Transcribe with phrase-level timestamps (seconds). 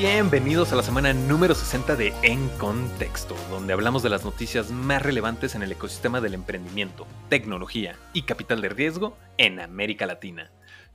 [0.00, 5.02] Bienvenidos a la semana número 60 de En Contexto, donde hablamos de las noticias más
[5.02, 10.50] relevantes en el ecosistema del emprendimiento, tecnología y capital de riesgo en América Latina.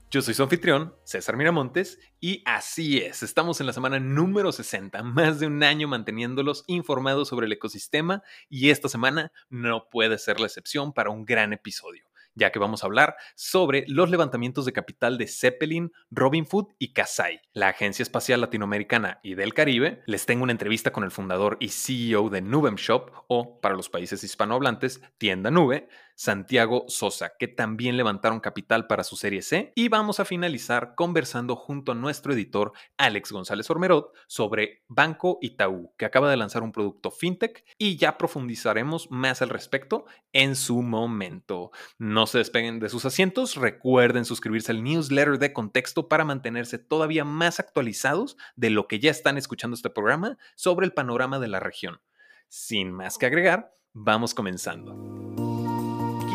[0.10, 5.04] Yo soy su anfitrión, César Miramontes, y así es, estamos en la semana número 60,
[5.04, 10.40] más de un año manteniéndolos informados sobre el ecosistema y esta semana no puede ser
[10.40, 12.05] la excepción para un gran episodio
[12.36, 16.94] ya que vamos a hablar sobre los levantamientos de capital de Zeppelin, Robin Food y
[16.94, 20.04] Kasai, la Agencia Espacial Latinoamericana y del Caribe.
[20.06, 23.90] Les tengo una entrevista con el fundador y CEO de Nubem Shop, o para los
[23.90, 29.74] países hispanohablantes, Tienda Nube, Santiago Sosa, que también levantaron capital para su serie C.
[29.76, 35.94] Y vamos a finalizar conversando junto a nuestro editor Alex González Ormerod sobre Banco Itaú,
[35.98, 40.82] que acaba de lanzar un producto fintech y ya profundizaremos más al respecto en su
[40.82, 41.72] momento.
[42.00, 47.26] No se despeguen de sus asientos, recuerden suscribirse al newsletter de contexto para mantenerse todavía
[47.26, 51.60] más actualizados de lo que ya están escuchando este programa sobre el panorama de la
[51.60, 52.00] región.
[52.48, 55.26] Sin más que agregar, vamos comenzando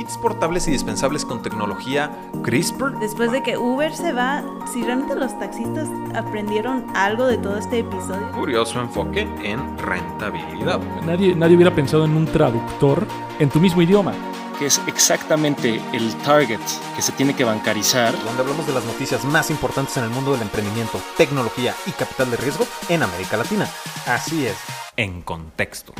[0.00, 2.11] kits portables y dispensables con tecnología
[2.43, 2.98] CRISPR.
[3.00, 7.81] Después de que Uber se va, si realmente los taxistas aprendieron algo de todo este
[7.81, 8.31] episodio.
[8.33, 10.81] Curioso enfoque en rentabilidad.
[11.05, 13.06] Nadie, nadie hubiera pensado en un traductor
[13.39, 14.15] en tu mismo idioma
[14.61, 16.61] que es exactamente el target
[16.94, 18.12] que se tiene que bancarizar.
[18.25, 22.30] Donde hablamos de las noticias más importantes en el mundo del emprendimiento, tecnología y capital
[22.30, 23.66] de riesgo en América Latina.
[24.06, 24.58] Así es,
[24.97, 25.94] en contexto.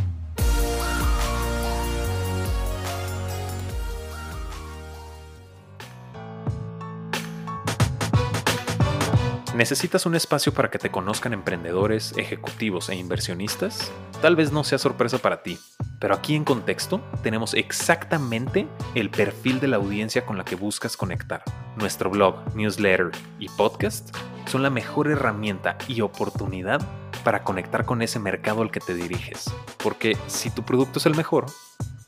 [9.61, 13.93] ¿Necesitas un espacio para que te conozcan emprendedores, ejecutivos e inversionistas?
[14.23, 15.59] Tal vez no sea sorpresa para ti,
[15.99, 20.97] pero aquí en contexto tenemos exactamente el perfil de la audiencia con la que buscas
[20.97, 21.43] conectar.
[21.77, 24.17] Nuestro blog, newsletter y podcast
[24.47, 26.81] son la mejor herramienta y oportunidad
[27.23, 29.53] para conectar con ese mercado al que te diriges.
[29.83, 31.45] Porque si tu producto es el mejor,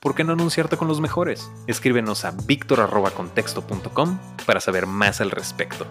[0.01, 1.51] ¿por qué no anunciarte con los mejores?
[1.67, 5.87] Escríbenos a victor.contexto.com para saber más al respecto.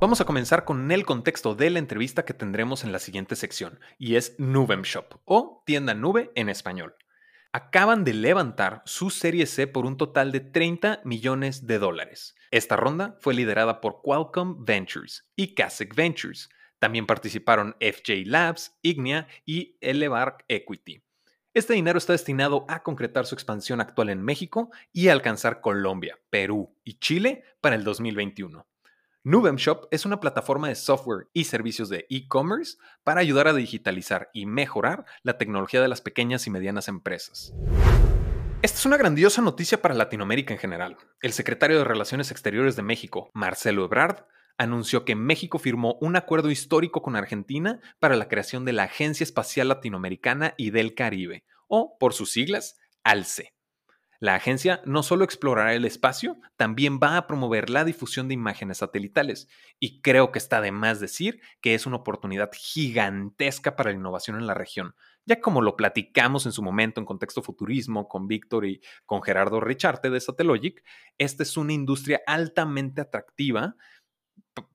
[0.00, 3.80] Vamos a comenzar con el contexto de la entrevista que tendremos en la siguiente sección,
[3.98, 6.96] y es Nubem Shop, o tienda nube en español.
[7.52, 12.34] Acaban de levantar su serie C por un total de 30 millones de dólares.
[12.50, 16.48] Esta ronda fue liderada por Qualcomm Ventures y Kasek Ventures.
[16.78, 21.04] También participaron FJ Labs, Ignia y Elevark Equity.
[21.52, 26.74] Este dinero está destinado a concretar su expansión actual en México y alcanzar Colombia, Perú
[26.84, 28.66] y Chile para el 2021.
[29.22, 34.30] Nubem Shop es una plataforma de software y servicios de e-commerce para ayudar a digitalizar
[34.32, 37.52] y mejorar la tecnología de las pequeñas y medianas empresas.
[38.62, 40.96] Esta es una grandiosa noticia para Latinoamérica en general.
[41.20, 44.24] El secretario de Relaciones Exteriores de México, Marcelo Ebrard,
[44.56, 49.24] anunció que México firmó un acuerdo histórico con Argentina para la creación de la Agencia
[49.24, 53.52] Espacial Latinoamericana y del Caribe, o por sus siglas, ALCE.
[54.20, 58.78] La agencia no solo explorará el espacio, también va a promover la difusión de imágenes
[58.78, 59.48] satelitales.
[59.78, 64.36] Y creo que está de más decir que es una oportunidad gigantesca para la innovación
[64.36, 64.94] en la región.
[65.24, 69.58] Ya como lo platicamos en su momento en contexto futurismo con Víctor y con Gerardo
[69.58, 70.84] Richarte de Satellogic,
[71.16, 73.74] esta es una industria altamente atractiva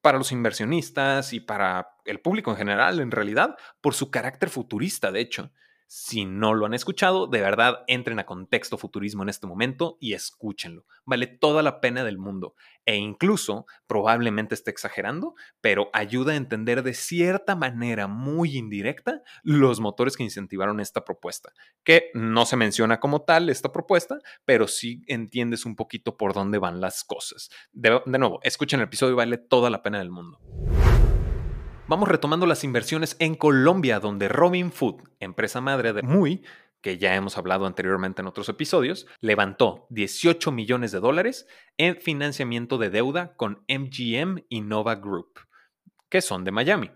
[0.02, 5.12] para los inversionistas y para el público en general, en realidad, por su carácter futurista,
[5.12, 5.52] de hecho.
[5.88, 10.13] Si no lo han escuchado, de verdad entren a Contexto Futurismo en este momento y
[10.13, 10.85] escúchenlo.
[11.06, 12.56] Vale toda la pena del mundo.
[12.85, 19.79] E incluso, probablemente esté exagerando, pero ayuda a entender de cierta manera muy indirecta los
[19.79, 21.53] motores que incentivaron esta propuesta.
[21.84, 26.57] Que no se menciona como tal esta propuesta, pero sí entiendes un poquito por dónde
[26.57, 27.50] van las cosas.
[27.72, 30.40] De, de nuevo, escuchen el episodio vale toda la pena del mundo.
[31.88, 36.43] Vamos retomando las inversiones en Colombia, donde Robin Food, empresa madre de Muy,
[36.82, 41.47] que ya hemos hablado anteriormente en otros episodios, levantó 18 millones de dólares
[41.78, 45.41] en financiamiento de deuda con MGM Innova Group,
[46.09, 46.90] que son de Miami.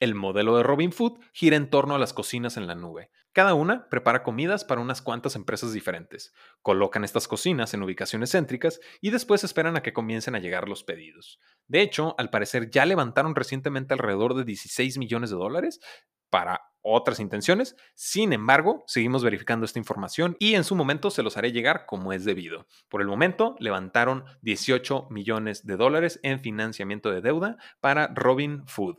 [0.00, 3.12] El modelo de Robin Food gira en torno a las cocinas en la nube.
[3.32, 6.34] Cada una prepara comidas para unas cuantas empresas diferentes.
[6.60, 10.84] Colocan estas cocinas en ubicaciones céntricas y después esperan a que comiencen a llegar los
[10.84, 11.40] pedidos.
[11.66, 15.80] De hecho, al parecer ya levantaron recientemente alrededor de 16 millones de dólares
[16.28, 17.74] para otras intenciones.
[17.94, 22.12] Sin embargo, seguimos verificando esta información y en su momento se los haré llegar como
[22.12, 22.66] es debido.
[22.90, 28.96] Por el momento, levantaron 18 millones de dólares en financiamiento de deuda para Robin Food.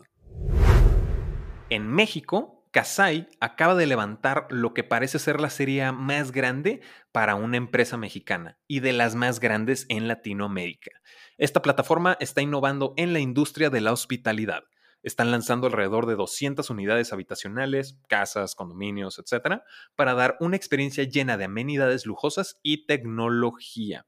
[1.69, 6.81] En México, Kasai acaba de levantar lo que parece ser la serie más grande
[7.11, 10.89] para una empresa mexicana y de las más grandes en Latinoamérica.
[11.37, 14.63] Esta plataforma está innovando en la industria de la hospitalidad.
[15.03, 19.63] Están lanzando alrededor de 200 unidades habitacionales, casas, condominios, etcétera,
[19.95, 24.07] para dar una experiencia llena de amenidades lujosas y tecnología.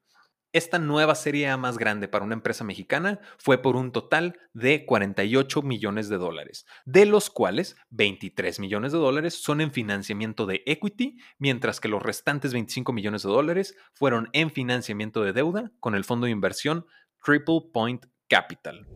[0.56, 4.86] Esta nueva serie A más grande para una empresa mexicana fue por un total de
[4.86, 10.64] 48 millones de dólares, de los cuales 23 millones de dólares son en financiamiento de
[10.66, 15.94] equity, mientras que los restantes 25 millones de dólares fueron en financiamiento de deuda con
[15.94, 16.86] el fondo de inversión
[17.22, 18.88] Triple Point Capital.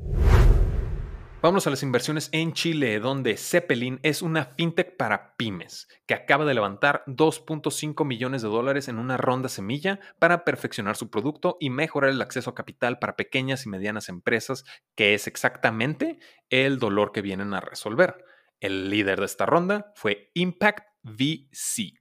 [1.42, 6.44] Vamos a las inversiones en Chile, donde Zeppelin es una fintech para pymes que acaba
[6.44, 11.70] de levantar 2.5 millones de dólares en una ronda semilla para perfeccionar su producto y
[11.70, 14.66] mejorar el acceso a capital para pequeñas y medianas empresas,
[14.96, 16.20] que es exactamente
[16.50, 18.26] el dolor que vienen a resolver.
[18.60, 21.94] El líder de esta ronda fue Impact VC.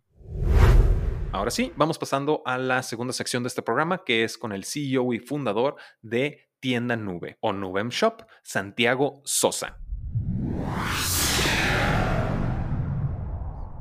[1.31, 4.65] Ahora sí, vamos pasando a la segunda sección de este programa, que es con el
[4.65, 9.79] CEO y fundador de tienda nube o Nubem Shop, Santiago Sosa.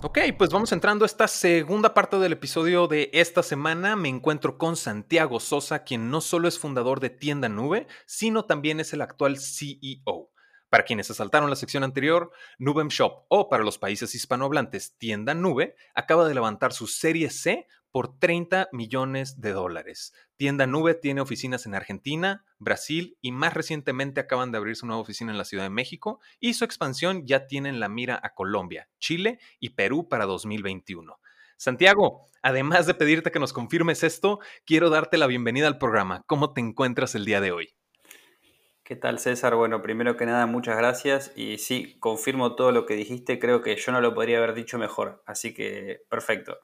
[0.03, 3.95] Ok, pues vamos entrando a esta segunda parte del episodio de esta semana.
[3.95, 8.79] Me encuentro con Santiago Sosa, quien no solo es fundador de Tienda Nube, sino también
[8.79, 10.31] es el actual CEO.
[10.69, 15.33] Para quienes se saltaron la sección anterior, Nubem Shop o para los países hispanohablantes Tienda
[15.33, 17.67] Nube acaba de levantar su serie C
[17.97, 20.13] por 30 millones de dólares.
[20.35, 25.01] Tienda Nube tiene oficinas en Argentina, Brasil y más recientemente acaban de abrir su nueva
[25.01, 28.35] oficina en la Ciudad de México y su expansión ya tiene en la mira a
[28.35, 31.19] Colombia, Chile y Perú para 2021.
[31.57, 36.21] Santiago, además de pedirte que nos confirmes esto, quiero darte la bienvenida al programa.
[36.27, 37.73] ¿Cómo te encuentras el día de hoy?
[38.83, 39.55] ¿Qué tal César?
[39.55, 43.75] Bueno, primero que nada, muchas gracias y sí, confirmo todo lo que dijiste, creo que
[43.75, 46.59] yo no lo podría haber dicho mejor, así que perfecto.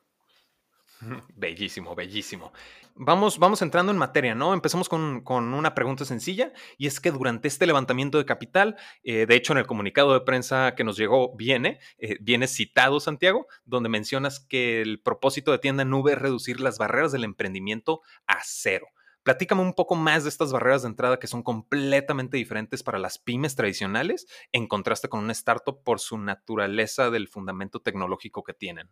[1.36, 2.52] Bellísimo, bellísimo.
[2.96, 4.54] Vamos, vamos entrando en materia, ¿no?
[4.54, 9.36] Empezamos con, una pregunta sencilla y es que durante este levantamiento de capital, eh, de
[9.36, 13.90] hecho en el comunicado de prensa que nos llegó viene, eh, viene citado Santiago, donde
[13.90, 18.88] mencionas que el propósito de tienda nube es reducir las barreras del emprendimiento a cero.
[19.24, 23.18] Platícame un poco más de estas barreras de entrada que son completamente diferentes para las
[23.18, 28.90] pymes tradicionales en contraste con una startup por su naturaleza del fundamento tecnológico que tienen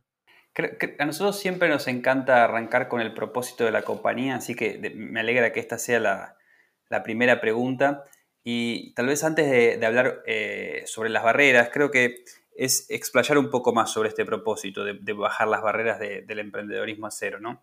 [0.99, 5.21] a nosotros siempre nos encanta arrancar con el propósito de la compañía, así que me
[5.21, 8.03] alegra que esta sea la, primera pregunta.
[8.43, 13.49] Y tal vez antes de, hablar eh, sobre las barreras, creo que es explayar un
[13.49, 17.39] poco más sobre este propósito de, bajar las barreras del emprendedorismo a cero.
[17.39, 17.61] ¿no?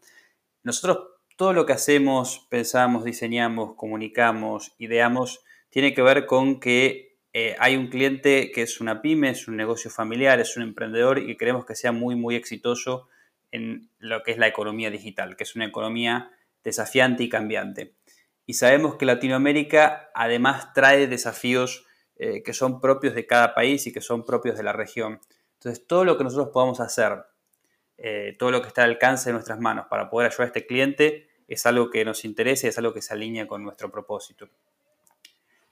[0.62, 7.56] Nosotros todo lo que hacemos, pensamos, diseñamos, comunicamos, ideamos, tiene que ver con que eh,
[7.58, 11.36] hay un cliente que es una pyme, es un negocio familiar, es un emprendedor y
[11.36, 13.08] queremos que sea muy, muy exitoso
[13.50, 16.30] en lo que es la economía digital, que es una economía
[16.64, 17.94] desafiante y cambiante.
[18.46, 21.86] Y sabemos que Latinoamérica además trae desafíos
[22.16, 25.20] eh, que son propios de cada país y que son propios de la región.
[25.54, 27.24] Entonces, todo lo que nosotros podamos hacer,
[27.96, 30.66] eh, todo lo que está al alcance de nuestras manos para poder ayudar a este
[30.66, 34.48] cliente, es algo que nos interesa y es algo que se alinea con nuestro propósito.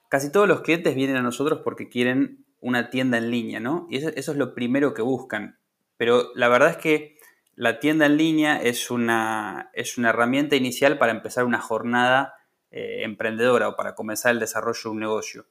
[0.09, 3.87] Casi todos los clientes vienen a nosotros porque quieren una tienda en línea, ¿no?
[3.89, 5.59] Y eso, es lo primero que buscan.
[5.97, 7.17] Pero la verdad es que
[7.55, 12.35] la tienda en línea es una, es una herramienta inicial para empezar una jornada
[12.71, 15.45] eh, emprendedora o para comenzar el desarrollo de un negocio.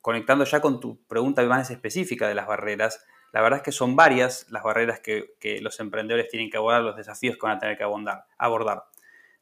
[0.00, 3.96] conectando ya con tu pregunta más específica de las barreras, la verdad es que son
[3.96, 7.78] varias las barreras que, los emprendedores tienen que abordar, los desafíos que van a tener
[7.78, 8.84] que abordar.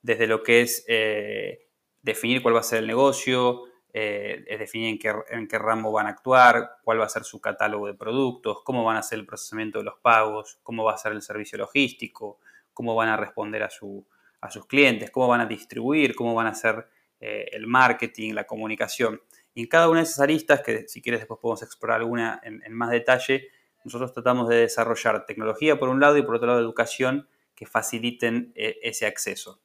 [0.03, 1.67] Desde lo que es eh,
[2.03, 5.91] definir cuál va a ser el negocio, eh, es definir en qué, en qué ramo
[5.91, 9.19] van a actuar, cuál va a ser su catálogo de productos, cómo van a hacer
[9.19, 12.39] el procesamiento de los pagos, cómo va a ser el servicio logístico,
[12.73, 14.07] cómo van a responder a, su,
[14.41, 16.89] a sus clientes, cómo van a distribuir, cómo van a hacer
[17.21, 19.21] eh, el marketing, la comunicación.
[19.53, 22.73] Y en cada una de esas aristas, que si quieres después podemos explorar alguna en,
[22.73, 23.49] más detalle,
[23.85, 28.53] nosotros tratamos de desarrollar tecnología por un lado y por otro lado educación que faciliten
[28.55, 29.61] eh, ese acceso.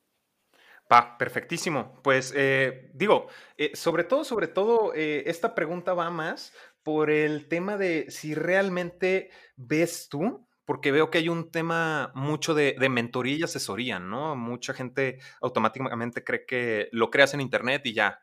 [0.92, 2.00] Va, perfectísimo.
[2.04, 3.28] Pues eh, digo,
[3.58, 8.36] eh, sobre todo, sobre todo, eh, esta pregunta va más por el tema de si
[8.36, 14.36] realmente ves tú, porque veo que hay un tema mucho de, mentoría y asesoría, ¿no?
[14.36, 18.20] Mucha gente automáticamente cree que lo creas en Internet y ya.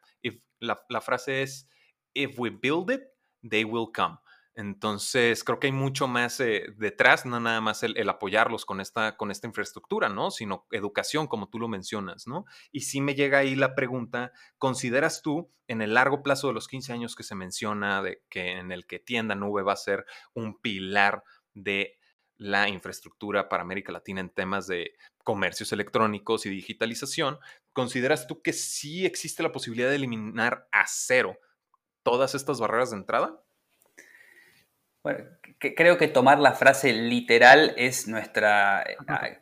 [0.60, 1.68] la, frase es,
[2.14, 3.02] if we build it,
[3.48, 4.16] they will come.
[4.54, 9.16] Entonces, creo que hay mucho más eh, detrás, no nada más el, apoyarlos con esta,
[9.16, 10.30] con esta infraestructura, ¿no?
[10.30, 12.44] Sino educación, como tú lo mencionas, ¿no?
[12.70, 16.68] Y sí me llega ahí la pregunta, ¿consideras tú en el largo plazo de los
[16.68, 20.04] 15 años que se menciona, de que en el que Tienda Nube va a ser
[20.34, 21.98] un pilar de
[22.36, 27.38] la infraestructura para América Latina en temas de comercios electrónicos y digitalización,
[27.72, 31.38] ¿consideras tú que sí existe la posibilidad de eliminar a cero
[32.02, 33.42] todas estas barreras de entrada?
[35.02, 35.24] Bueno,
[35.58, 38.96] creo que tomar la frase literal es nuestra eh,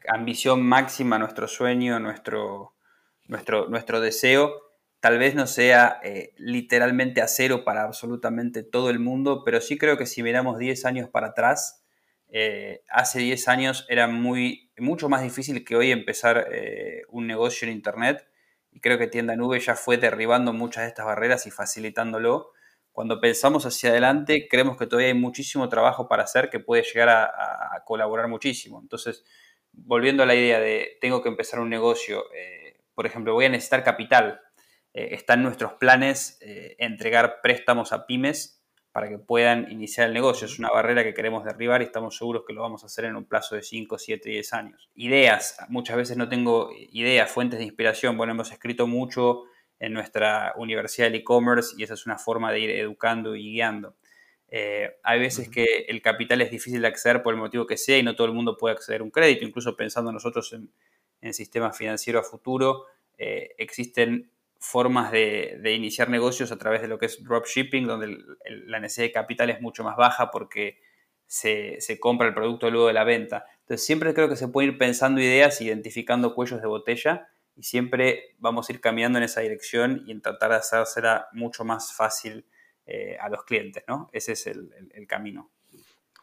[0.08, 2.74] ambición máxima, nuestro sueño, nuestro,
[3.26, 4.54] nuestro, nuestro deseo.
[5.00, 9.76] Tal vez no sea eh, literalmente a cero para absolutamente todo el mundo, pero sí
[9.76, 11.84] creo que si miramos 10 años para atrás,
[12.28, 16.48] eh, hace 10 años era muy, mucho más difícil que hoy empezar
[17.08, 18.26] un negocio en Internet.
[18.72, 22.52] Y creo que Tienda Nube ya fue derribando muchas de estas barreras y facilitándolo
[23.00, 27.08] cuando pensamos hacia adelante, creemos que todavía hay muchísimo trabajo para hacer que puede llegar
[27.08, 28.78] a, colaborar muchísimo.
[28.78, 29.24] Entonces,
[29.72, 33.48] volviendo a la idea de tengo que empezar un negocio, eh, por ejemplo, voy a
[33.48, 34.42] necesitar capital.
[34.92, 40.12] Eh, está en nuestros planes eh, entregar préstamos a pymes para que puedan iniciar el
[40.12, 40.46] negocio.
[40.46, 43.16] Es una barrera que queremos derribar y estamos seguros que lo vamos a hacer en
[43.16, 44.90] un plazo de 5, 7, 10 años.
[44.94, 45.56] Ideas.
[45.70, 48.18] Muchas veces no tengo ideas, fuentes de inspiración.
[48.18, 49.44] Bueno, hemos escrito mucho
[49.80, 53.96] en nuestra universidad del e-commerce y esa es una forma de ir educando y guiando.
[54.48, 57.98] Eh, hay veces que el capital es difícil de acceder por el motivo que sea
[57.98, 60.70] y no todo el mundo puede acceder a un crédito, incluso pensando nosotros en,
[61.20, 62.86] en sistemas financieros a futuro,
[63.18, 68.18] eh, existen formas de, iniciar negocios a través de lo que es dropshipping, donde
[68.66, 70.78] la necesidad de capital es mucho más baja porque
[71.26, 73.46] se, se, compra el producto luego de la venta.
[73.60, 77.28] Entonces siempre creo que se puede ir pensando ideas, identificando cuellos de botella
[77.60, 81.62] y siempre vamos a ir cambiando en esa dirección y en tratar de hacérsela mucho
[81.62, 82.46] más fácil
[82.86, 84.08] eh, a los clientes, ¿no?
[84.14, 85.50] Ese es el, camino.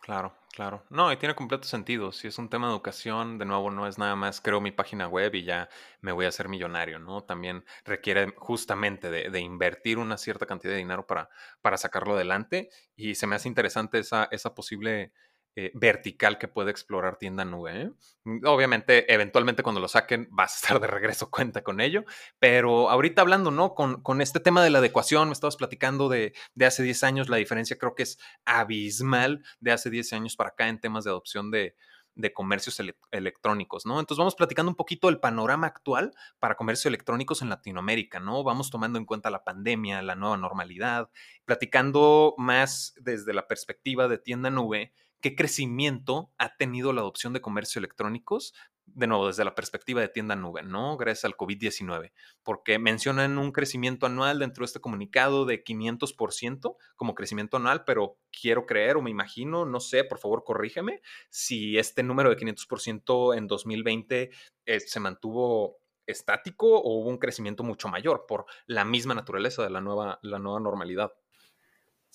[0.02, 0.84] Claro, claro.
[0.90, 2.12] No, y tiene completo sentido.
[2.12, 5.08] Si es un tema de educación, de nuevo, no es nada más creo mi página
[5.08, 5.70] web y ya
[6.02, 7.22] me voy a hacer millonario, ¿no?
[7.22, 11.30] También requiere justamente de, invertir una cierta cantidad de dinero para,
[11.62, 15.14] para sacarlo adelante y se me hace interesante esa, esa posible
[15.60, 17.92] eh, vertical que puede explorar tienda nube.
[18.26, 22.06] Mm, obviamente, eventualmente cuando lo saquen vas a estar de regreso, cuenta con ello.
[22.38, 23.74] Pero ahorita hablando, ¿no?
[23.74, 27.30] Con, con este tema de la adecuación, me estabas platicando de, de, hace 10 años,
[27.30, 31.10] la diferencia creo que es abismal de hace 10 años para acá en temas de
[31.10, 31.76] adopción de,
[32.14, 34.00] de comercios electrónicos, ¿no?
[34.00, 38.44] Entonces vamos platicando un poquito el panorama actual para comercios electrónicos en Latinoamérica, ¿no?
[38.44, 41.10] Vamos tomando en cuenta la pandemia, la nueva normalidad,
[41.46, 47.42] platicando más desde la perspectiva de tienda nube qué crecimiento ha tenido la adopción de
[47.42, 48.54] comercio electrónicos,
[48.86, 50.96] de nuevo, desde la perspectiva de tienda nube, ¿no?
[50.98, 57.14] Gracias al COVID-19, porque mencionan un crecimiento anual dentro de este comunicado de 500% como
[57.14, 62.02] crecimiento anual, pero quiero creer o me imagino, no sé, por favor corrígeme, si este
[62.02, 64.32] número de 500% en 2020
[64.66, 69.70] eh, se mantuvo estático o hubo un crecimiento mucho mayor por la misma naturaleza de
[69.70, 71.12] la nueva, la nueva normalidad.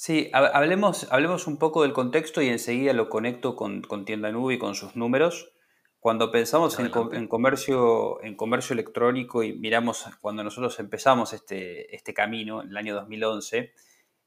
[0.04, 4.58] Sí, hablemos, hablemos un poco del contexto y enseguida lo conecto con, Tienda Nube y
[4.58, 5.52] con sus números.
[6.00, 12.62] Cuando pensamos en, comercio, en comercio electrónico y miramos cuando nosotros empezamos este, este camino,
[12.62, 13.72] en el año 2011,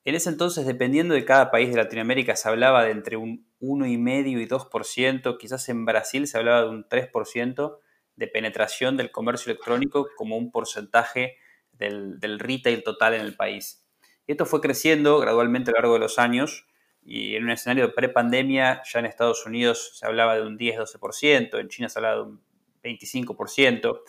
[0.06, 4.44] en ese entonces, dependiendo de cada país de Latinoamérica, se hablaba de entre un 1,5
[4.44, 7.80] y 2%, quizás en Brasil se hablaba de un 3%
[8.16, 11.36] de penetración del comercio electrónico como un porcentaje
[11.74, 13.85] del, del retail total en el país.
[14.28, 16.66] Y esto fue creciendo gradualmente a lo largo de los años
[17.04, 21.60] y en un escenario de pre-pandemia ya en Estados Unidos se hablaba de un 10-12%,
[21.60, 22.42] en China se hablaba de un
[22.84, 24.02] 25%.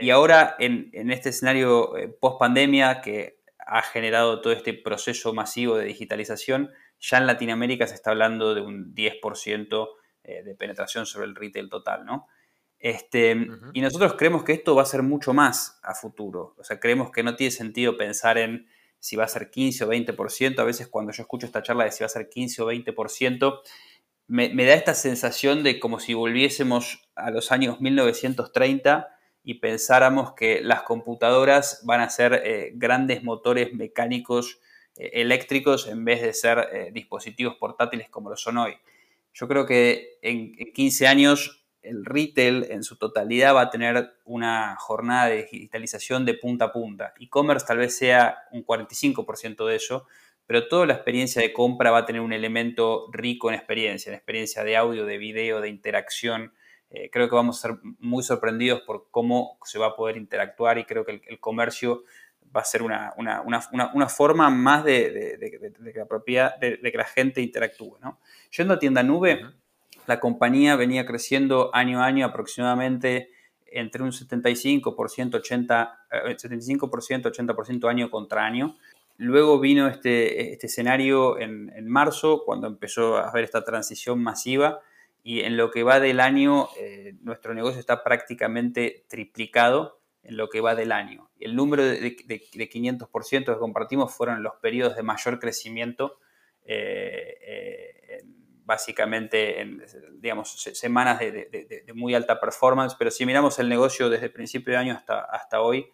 [0.00, 5.84] Y ahora en, este escenario eh, post-pandemia que ha generado todo este proceso masivo de
[5.84, 9.88] digitalización, ya en Latinoamérica se está hablando de un 10%
[10.24, 12.26] eh, de penetración sobre el retail total, ¿no?
[12.78, 13.36] Este,
[13.74, 16.56] Y nosotros creemos que esto va a ser mucho más a futuro.
[16.58, 18.66] O sea, creemos que no tiene sentido pensar en
[19.02, 20.60] si va a ser 15 o 20%.
[20.60, 23.60] A veces cuando yo escucho esta charla de si va a ser 15 o 20%,
[24.28, 29.08] me, me da esta sensación de como si volviésemos a los años 1930
[29.42, 34.60] y pensáramos que las computadoras van a ser eh, grandes motores mecánicos
[34.94, 38.76] eh, eléctricos en vez de ser eh, dispositivos portátiles como lo son hoy.
[39.34, 44.14] Yo creo que en, en 15 años el retail en su totalidad va a tener
[44.24, 47.12] una jornada de digitalización de punta a punta.
[47.20, 50.06] E-commerce tal vez sea un 45% de eso,
[50.46, 54.16] pero toda la experiencia de compra va a tener un elemento rico en experiencia, en
[54.16, 56.52] experiencia de audio, de video, de interacción.
[56.90, 60.78] Eh, creo que vamos a ser muy sorprendidos por cómo se va a poder interactuar
[60.78, 62.04] y creo que el, comercio
[62.54, 67.98] va a ser una, forma más de, que la propiedad, de, que la gente interactúe.
[68.00, 68.20] ¿no?
[68.50, 69.40] Yendo a tienda nube,
[70.06, 73.30] la compañía venía creciendo año a año aproximadamente
[73.66, 78.76] entre un 75%, 80, 75%, 80% año contra año.
[79.16, 84.80] Luego vino este, este escenario en, marzo, cuando empezó a haber esta transición masiva
[85.22, 90.48] y en lo que va del año, eh, nuestro negocio está prácticamente triplicado en lo
[90.48, 91.30] que va del año.
[91.38, 96.18] El número de, de, 500% que compartimos fueron los periodos de mayor crecimiento,
[96.64, 98.01] eh, eh,
[98.72, 104.32] básicamente en digamos, semanas de, muy alta performance, pero si miramos el negocio desde el
[104.32, 105.86] principio de año hasta, hasta hoy,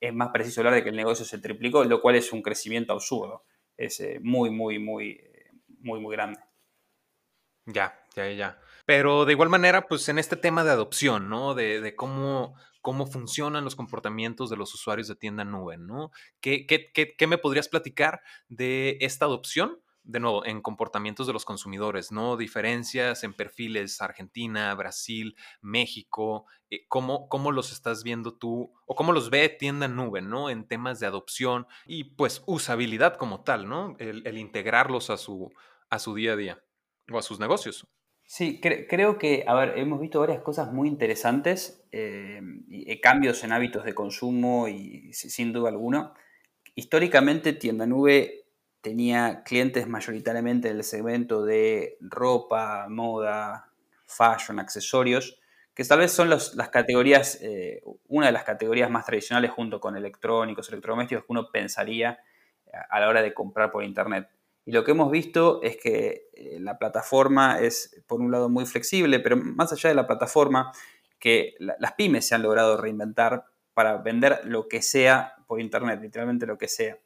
[0.00, 2.92] es más preciso hablar de que el negocio se triplicó, lo cual es un crecimiento
[2.92, 3.44] absurdo.
[3.76, 5.20] Es muy, muy, muy,
[5.78, 6.40] muy, muy grande.
[7.66, 8.60] Ya, ya, ya.
[8.84, 11.54] Pero de igual manera, pues en este tema de adopción, ¿no?
[11.54, 16.10] De, cómo, cómo funcionan los comportamientos de los usuarios de tienda nube, ¿no?
[16.40, 19.80] ¿Qué, qué, qué, me podrías platicar de esta adopción?
[20.04, 22.36] De nuevo, en comportamientos de los consumidores, ¿no?
[22.36, 29.12] Diferencias en perfiles Argentina, Brasil, México, eh, ¿cómo, ¿cómo, los estás viendo tú o cómo
[29.12, 30.50] los ve tienda nube, ¿no?
[30.50, 33.94] En temas de adopción y pues usabilidad como tal, ¿no?
[33.98, 35.52] El, integrarlos a su,
[35.88, 36.64] a su día a día
[37.10, 37.86] o a sus negocios.
[38.24, 43.52] Sí, creo que, a ver, hemos visto varias cosas muy interesantes, eh, y, cambios en
[43.52, 46.14] hábitos de consumo y sin duda alguna.
[46.74, 48.41] Históricamente Tienda Nube
[48.82, 53.70] tenía clientes mayoritariamente en el segmento de ropa, moda,
[54.06, 55.40] fashion, accesorios,
[55.74, 59.96] que tal vez son las categorías, eh, una de las categorías más tradicionales junto con
[59.96, 62.18] electrónicos, electrodomésticos que uno pensaría
[62.90, 64.28] a la hora de comprar por internet.
[64.64, 68.66] Y lo que hemos visto es que eh, la plataforma es, por un lado, muy
[68.66, 70.72] flexible, pero más allá de la plataforma,
[71.18, 76.46] que las pymes se han logrado reinventar para vender lo que sea por Internet, literalmente
[76.46, 76.98] lo que sea.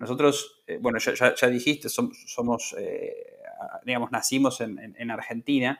[0.00, 3.36] Nosotros, eh, bueno, ya, dijiste, somos, eh,
[3.84, 5.78] digamos, nacimos en, Argentina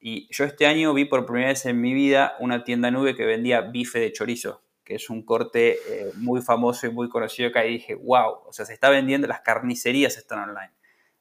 [0.00, 3.26] y yo este año vi por primera vez en mi vida una tienda nube que
[3.26, 7.58] vendía bife de chorizo que es un corte eh, muy famoso y muy conocido que
[7.58, 10.72] ahí dije, wow, o sea, se está vendiendo, las carnicerías están online.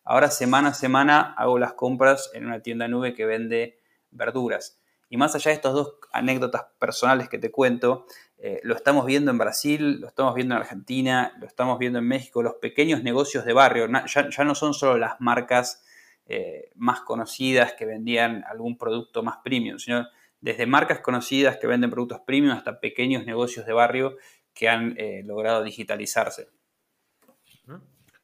[0.06, 3.78] Ahora semana a semana hago las compras en una tienda nube que vende
[4.10, 4.80] verduras.
[5.10, 8.06] Y más allá de estas dos anécdotas personales que te cuento,
[8.38, 12.08] eh, lo estamos viendo en Brasil, lo estamos viendo en Argentina, lo estamos viendo en
[12.08, 15.84] México, los pequeños negocios de barrio, ya, no son solo las marcas
[16.26, 20.08] eh, más conocidas que vendían algún producto más premium, sino
[20.42, 24.18] desde marcas conocidas que venden productos premium hasta pequeños negocios de barrio
[24.54, 26.50] que han eh, logrado digitalizarse.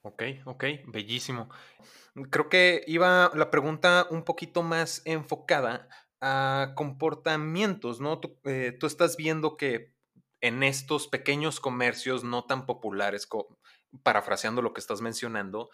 [0.01, 1.49] Ok, ok, bellísimo.
[2.29, 5.87] Creo que iba la pregunta un poquito más enfocada
[6.25, 8.19] a comportamientos, ¿no?
[8.19, 9.93] Tú, eh, estás viendo que
[10.39, 13.27] en estos pequeños comercios no tan populares,
[14.03, 15.69] parafraseando lo que estás mencionando,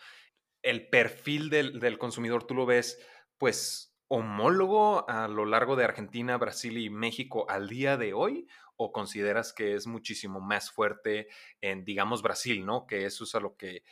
[0.64, 3.00] el perfil del, del consumidor tú lo ves,
[3.38, 8.48] pues homólogo a lo largo de Argentina, Brasil y México al día de hoy?
[8.76, 11.28] ¿O consideras que es muchísimo más fuerte
[11.62, 12.88] en, digamos, Brasil, ¿no?
[12.88, 13.84] Que eso es a lo que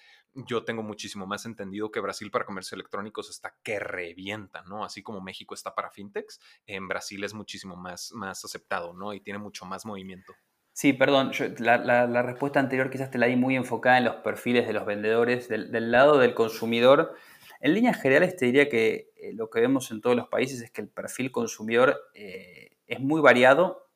[0.46, 4.84] yo tengo muchísimo más entendido que Brasil para comercio electrónicos está que revienta, ¿no?
[4.84, 9.14] Así como México está para fintechs, en Brasil es muchísimo más, más aceptado, ¿no?
[9.14, 10.34] Y tiene mucho más movimiento.
[10.74, 14.74] Sí, perdón, la, respuesta anterior quizás te la di muy enfocada en los perfiles de
[14.74, 15.50] los vendedores.
[15.50, 17.16] del lado del consumidor,
[17.60, 20.72] en líneas generales te diría que eh, lo que vemos en todos los países es
[20.72, 23.87] que el perfil consumidor eh, es muy variado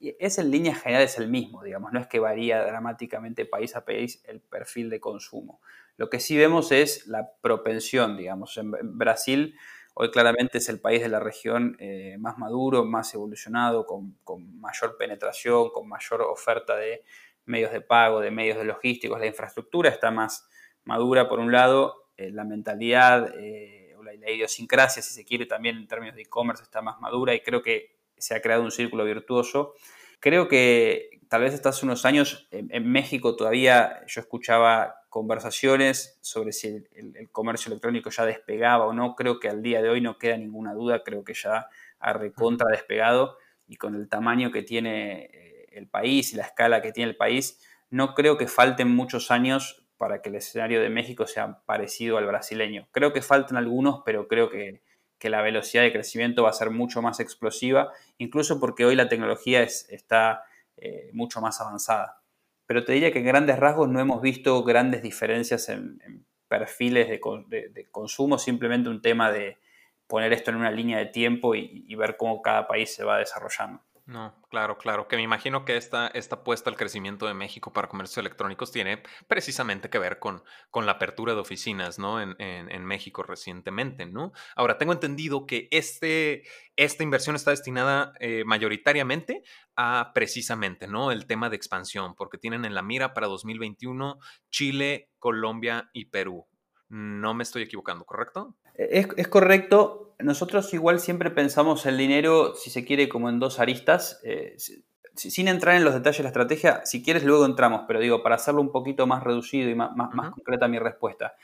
[0.00, 4.22] es en líneas generales el mismo, digamos, no es que varía dramáticamente país a país
[4.26, 5.60] el perfil de consumo.
[5.96, 9.54] Lo que sí vemos es la propensión, digamos, en Brasil
[9.94, 14.58] hoy claramente es el país de la región eh, más maduro, más evolucionado, con, con
[14.58, 17.04] mayor penetración, con mayor oferta de
[17.44, 20.48] medios de pago, de medios de logísticos, la infraestructura está más
[20.84, 25.76] madura por un lado eh, la mentalidad eh, o la, idiosincrasia, si se quiere, también
[25.76, 29.04] en términos de e-commerce está más madura y creo que se ha creado un círculo
[29.04, 29.74] virtuoso.
[30.20, 36.52] Creo que tal vez hasta hace unos años en, México todavía yo escuchaba conversaciones sobre
[36.52, 39.14] si el, comercio electrónico ya despegaba o no.
[39.14, 41.68] Creo que al día de hoy no queda ninguna duda, creo que ya
[42.00, 43.36] ha recontra despegado
[43.68, 47.16] y con el tamaño que tiene eh, el país y la escala que tiene el
[47.16, 52.18] país, no creo que falten muchos años para que el escenario de México sea parecido
[52.18, 52.88] al brasileño.
[52.90, 54.82] Creo que faltan algunos, pero creo que,
[55.28, 59.62] la velocidad de crecimiento va a ser mucho más explosiva, incluso porque hoy la tecnología
[59.62, 60.44] está
[60.78, 62.22] eh, mucho más avanzada.
[62.64, 67.88] Pero te diría que en grandes rasgos no hemos visto grandes diferencias en, perfiles de,
[67.90, 69.58] consumo, simplemente un tema de
[70.06, 73.82] poner esto en una línea de tiempo y, ver cómo cada país se va desarrollando.
[74.10, 77.86] No, claro, claro, que me imagino que esta, esta apuesta al crecimiento de México para
[77.86, 82.20] comercios electrónicos tiene precisamente que ver con, con la apertura de oficinas, ¿no?
[82.20, 84.32] En, en- en México recientemente, ¿no?
[84.56, 86.42] Ahora, tengo entendido que este,
[86.74, 89.44] esta inversión está destinada eh, mayoritariamente
[89.76, 91.12] a precisamente, ¿no?
[91.12, 94.18] El tema de expansión, porque tienen en la mira para 2021
[94.50, 96.48] Chile, Colombia y Perú.
[96.88, 98.56] No me estoy equivocando, ¿correcto?
[98.88, 100.14] Es, es correcto.
[100.18, 104.20] Nosotros igual siempre pensamos el dinero, si se quiere, como en dos aristas.
[104.24, 104.84] Eh, si-
[105.30, 108.36] sin entrar en los detalles de la estrategia, si quieres luego entramos, pero digo, para
[108.36, 111.34] hacerlo un poquito más reducido y más, más- más concreta mi respuesta,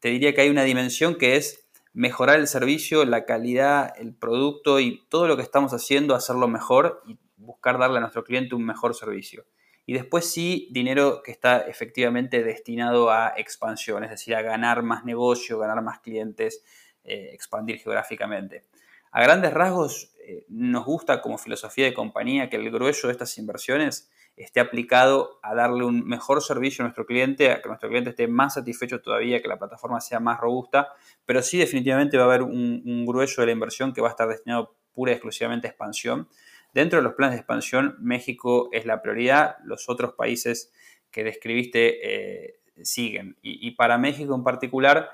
[0.00, 4.80] te diría que hay una dimensión que es mejorar el servicio, la calidad, el producto
[4.80, 8.64] y todo lo que estamos haciendo, hacerlo mejor y buscar darle a nuestro cliente un
[8.64, 9.44] mejor servicio.
[9.86, 15.04] Y después sí, dinero que está efectivamente destinado a expansión, es decir, a ganar más
[15.04, 16.62] negocio, ganar más clientes,
[17.04, 18.64] eh, expandir geográficamente.
[19.12, 23.36] A grandes rasgos, eh, nos gusta como filosofía de compañía que el grueso de estas
[23.38, 28.10] inversiones esté aplicado a darle un mejor servicio a nuestro cliente, a que nuestro cliente
[28.10, 30.92] esté más satisfecho todavía, que la plataforma sea más robusta,
[31.26, 34.28] pero sí definitivamente va a haber un, grueso de la inversión que va a estar
[34.28, 36.28] destinado pura y exclusivamente a expansión.
[36.72, 40.72] Dentro de los planes de expansión, México es la prioridad, los otros países
[41.10, 41.98] que describiste
[42.46, 43.36] eh, siguen.
[43.42, 45.10] Y para México en particular,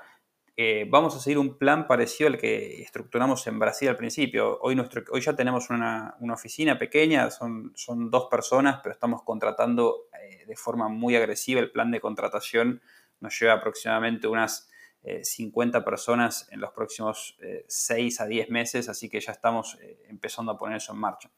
[0.59, 4.59] eh, vamos a seguir un plan parecido al que estructuramos en Brasil al principio.
[4.61, 7.73] Hoy, nuestro, hoy ya tenemos una, oficina pequeña, son,
[8.09, 11.59] dos personas, pero estamos contratando eh, de forma muy agresiva.
[11.59, 12.81] El plan de contratación
[13.19, 14.67] nos lleva aproximadamente unas
[15.03, 20.05] eh, 50 personas en los próximos 6 a 10 meses, así que ya estamos eh,
[20.09, 21.29] empezando a poner eso en marcha.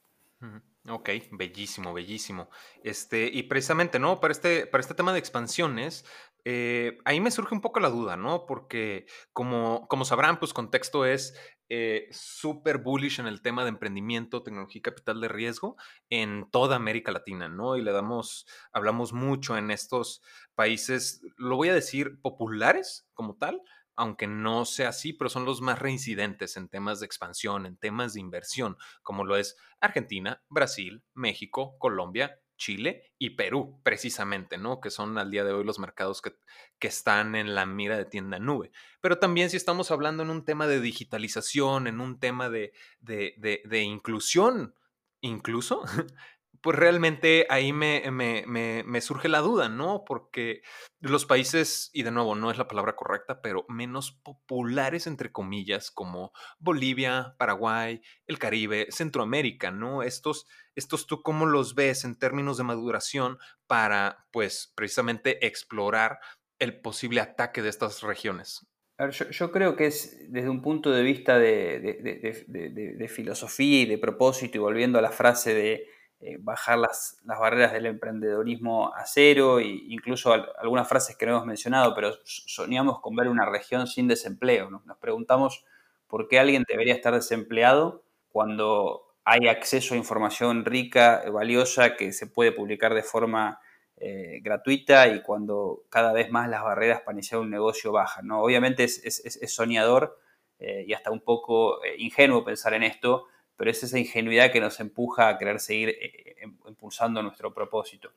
[0.87, 2.49] Ok, bellísimo, bellísimo.
[2.83, 4.19] Este, y precisamente, ¿no?
[4.19, 6.05] Para este, para este tema de expansiones,
[6.45, 8.45] eh, ahí me surge un poco la duda, ¿no?
[8.45, 11.35] Porque como, como sabrán, pues contexto es
[11.69, 15.75] eh, súper bullish en el tema de emprendimiento, tecnología y capital de riesgo
[16.09, 17.77] en toda América Latina, ¿no?
[17.77, 20.21] Y le damos, hablamos mucho en estos
[20.55, 23.61] países, lo voy a decir, populares como tal,
[23.95, 28.13] aunque no sea así, pero son los más reincidentes en temas de expansión, en temas
[28.13, 34.79] de inversión, como lo es Argentina, Brasil, México, Colombia, Chile y Perú, precisamente, ¿no?
[34.79, 36.35] Que son al día de hoy los mercados que,
[36.77, 38.71] que, están en la mira de tienda nube.
[39.01, 43.33] Pero también si estamos hablando en un tema de digitalización, en un tema de, de,
[43.37, 44.75] de, de inclusión,
[45.21, 45.81] incluso,
[46.61, 48.43] pues realmente ahí me, me,
[48.85, 50.03] me, surge la duda, ¿no?
[50.05, 50.61] Porque
[50.99, 55.91] los países, y de nuevo, no es la palabra correcta, pero menos populares, entre comillas,
[55.91, 60.03] como Bolivia, Paraguay, el Caribe, Centroamérica, ¿no?
[60.03, 66.19] Estos, estos tú cómo los ves en términos de maduración para, pues, precisamente explorar
[66.59, 68.67] el posible ataque de estas regiones.
[68.97, 72.95] A ver, yo, yo, creo que es desde un punto de vista de, de, de,
[72.97, 75.87] de filosofía y de propósito, y volviendo a la frase de
[76.21, 81.25] eh, bajar las, las, barreras del emprendedorismo a cero, e incluso al, algunas frases que
[81.25, 84.69] no hemos mencionado, pero soñamos con ver una región sin desempleo.
[84.69, 84.83] ¿no?
[84.85, 85.63] Nos preguntamos
[86.07, 88.03] por qué alguien debería estar desempleado
[88.33, 93.61] cuando hay acceso a información rica, valiosa, que se puede publicar de forma
[93.95, 98.27] eh, gratuita y cuando cada vez más las barreras para iniciar un negocio bajan.
[98.27, 98.41] ¿no?
[98.41, 100.19] Obviamente es, es, soñador
[100.59, 103.27] eh, y hasta un poco ingenuo pensar en esto,
[103.59, 108.13] pero es esa ingenuidad que nos empuja a querer seguir eh, impulsando nuestro propósito.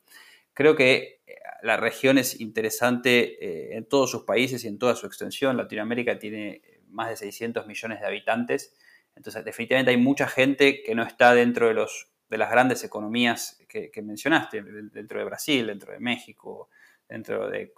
[0.53, 4.95] Creo que eh, la región es interesante eh, en todos sus países y en toda
[4.95, 5.57] su extensión.
[5.57, 8.73] Latinoamérica tiene más de 600 millones de habitantes,
[9.17, 13.61] entonces definitivamente hay mucha gente que no está dentro de, los, de las grandes economías
[13.67, 16.69] que, mencionaste, dentro de Brasil, dentro de México,
[17.09, 17.73] dentro de,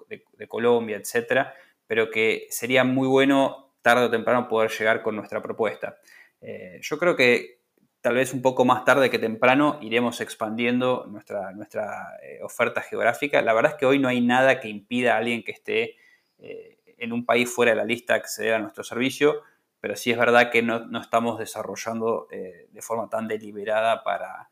[0.47, 1.55] Colombia, etcétera,
[1.87, 5.97] pero que sería muy bueno tarde o temprano poder llegar con nuestra propuesta.
[6.41, 7.54] Eh, yo creo que
[8.05, 13.41] tal vez un poco más tarde que temprano iremos expandiendo nuestra, nuestra eh, oferta geográfica.
[13.41, 15.95] La verdad es que hoy no hay nada que impida a alguien que esté
[16.37, 19.41] eh, en un país fuera de la lista acceder a nuestro servicio,
[19.79, 24.51] pero sí es verdad que no, no estamos desarrollando eh, de forma tan deliberada para,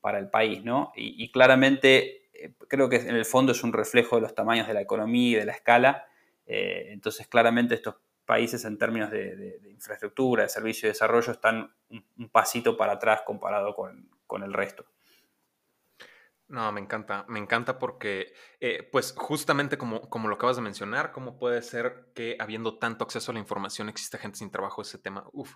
[0.00, 0.62] para el país.
[0.62, 0.92] ¿no?
[0.94, 2.30] Y, claramente
[2.68, 5.40] creo que en el fondo es un reflejo de los tamaños de la economía y
[5.40, 6.06] de la escala.
[6.46, 12.76] Entonces claramente estos países en términos de, infraestructura, de servicio y desarrollo están un, pasito
[12.76, 14.86] para atrás comparado con, con, el resto.
[16.48, 21.12] No, me encanta, me encanta porque, eh, pues justamente como, como lo acabas de mencionar,
[21.12, 24.82] ¿cómo puede ser que habiendo tanto acceso a la información existe gente sin trabajo?
[24.82, 25.54] Ese tema, uff,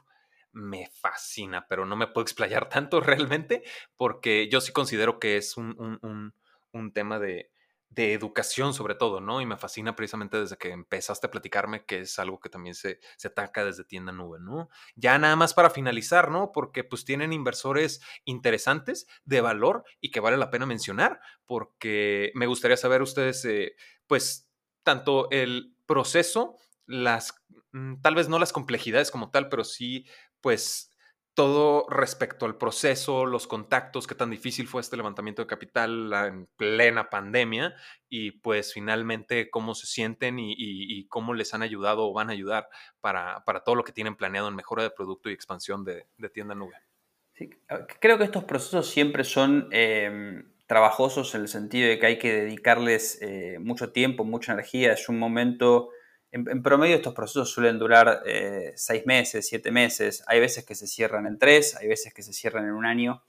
[0.53, 3.63] me fascina, pero no me puedo explayar tanto realmente
[3.97, 6.35] porque yo sí considero que es un, un,
[6.73, 7.51] un tema de,
[7.97, 9.41] de educación sobre todo, ¿no?
[9.41, 13.01] Y me fascina precisamente desde que empezaste a platicarme que es algo que también se,
[13.17, 14.69] se ataca desde tienda nube, ¿no?
[14.97, 16.53] Ya nada más para finalizar, ¿no?
[16.53, 22.47] Porque pues tienen inversores interesantes de valor y que vale la pena mencionar, porque me
[22.47, 23.75] gustaría saber ustedes, eh,
[24.07, 24.51] pues,
[24.83, 27.35] tanto el proceso, las,
[27.73, 30.07] mm, tal vez no las complejidades como tal, pero sí,
[30.43, 30.91] pues,
[31.37, 36.47] todo respecto al proceso, los contactos, qué tan difícil fue este levantamiento de capital en
[36.57, 37.75] plena pandemia
[38.09, 42.71] y pues finalmente cómo se sienten y, cómo les han ayudado o van a ayudar
[43.03, 46.75] para, todo lo que tienen planeado en mejora de producto y expansión de, tienda nube.
[48.01, 52.33] creo que estos procesos siempre son em, trabajosos en el sentido de que hay que
[52.33, 54.95] dedicarles eh, mucho tiempo, mucha energía.
[54.95, 55.91] Es un momento
[56.37, 60.23] en, promedio estos procesos suelen durar eh, seis meses, siete meses.
[60.27, 63.23] Hay veces que se cierran en tres, hay veces que se cierran en un año.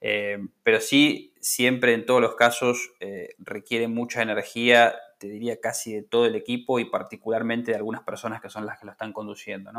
[0.00, 5.94] Eh, pero sí, siempre en todos los casos eh, requiere mucha energía, te diría casi
[5.94, 9.12] de todo el equipo y particularmente de algunas personas que son las que lo están
[9.12, 9.70] conduciendo.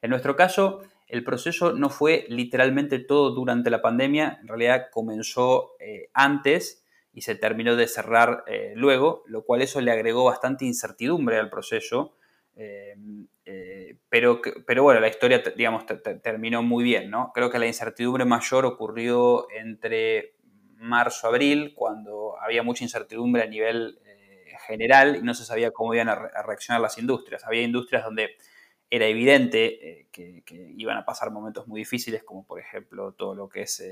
[0.00, 5.72] En nuestro caso, el proceso no fue literalmente todo durante la pandemia, en realidad comenzó
[6.14, 6.85] antes
[7.16, 11.48] y se terminó de cerrar eh, luego, lo cual eso le agregó bastante incertidumbre al
[11.48, 12.14] proceso.
[12.56, 12.94] Eh,
[13.46, 15.86] eh, pero, pero bueno, la historia, digamos,
[16.22, 17.32] terminó muy bien, ¿no?
[17.34, 20.34] Creo que la incertidumbre mayor ocurrió entre
[20.76, 23.98] marzo-abril, cuando había mucha incertidumbre a nivel
[24.66, 27.46] general y no se sabía cómo iban a, reaccionar las industrias.
[27.46, 28.36] Había industrias donde
[28.90, 33.48] era evidente que, que, iban a pasar momentos muy difíciles, como por ejemplo todo lo
[33.48, 33.82] que es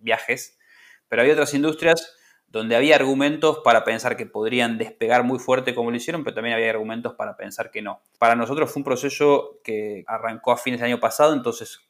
[0.00, 0.58] viajes,
[1.06, 2.16] pero había otras industrias
[2.58, 6.54] donde había argumentos para pensar que podrían despegar muy fuerte como lo hicieron, pero también
[6.54, 8.00] había argumentos para pensar que no.
[8.18, 11.80] Para nosotros fue un proceso que arrancó a fines del año pasado, entonces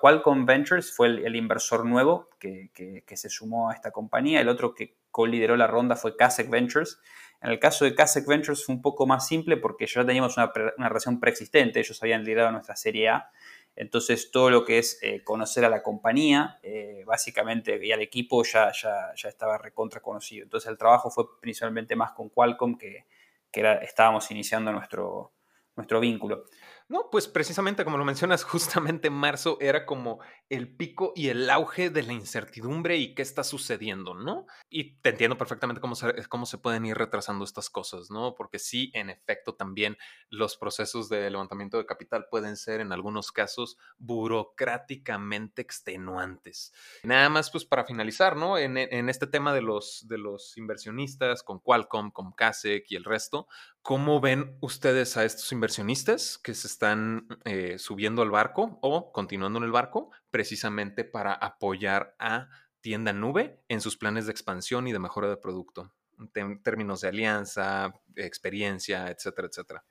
[0.00, 2.70] Qualcomm Ventures fue el, inversor nuevo que,
[3.14, 7.00] se sumó a esta compañía, el otro que co-lideró la ronda fue Kasek Ventures.
[7.40, 10.52] En el caso de Kasek Ventures fue un poco más simple porque ya teníamos una,
[10.76, 13.30] una relación preexistente, ellos habían liderado nuestra serie A
[13.76, 18.42] entonces, todo lo que es eh, conocer a la compañía, eh, básicamente, y al equipo
[18.44, 20.44] ya, ya, ya, estaba recontra conocido.
[20.44, 23.06] Entonces, el trabajo fue principalmente más con Qualcomm, que,
[23.50, 25.32] que estábamos iniciando nuestro,
[25.76, 26.44] nuestro vínculo.
[26.90, 28.42] No, pues precisamente como lo mencionas,
[28.82, 33.44] justamente marzo era como el pico y el auge de la incertidumbre y qué está
[33.44, 34.46] sucediendo, ¿no?
[34.68, 38.34] Y te entiendo perfectamente cómo se, cómo se pueden ir retrasando estas cosas, ¿no?
[38.34, 39.96] Porque sí, en efecto, también
[40.30, 46.72] los procesos de levantamiento de capital pueden ser en algunos casos burocráticamente extenuantes.
[47.04, 48.58] Nada más, pues para finalizar, ¿no?
[48.58, 53.04] En, en este tema de los, de los inversionistas con Qualcomm, con Kasek y el
[53.04, 53.46] resto,
[53.82, 59.58] ¿cómo ven ustedes a estos inversionistas que se están eh, subiendo al barco o continuando
[59.58, 62.48] en el barco precisamente para apoyar a
[62.80, 65.92] tienda nube en sus planes de expansión y de mejora de producto,
[66.34, 69.84] en términos de alianza, experiencia, etcétera, etcétera.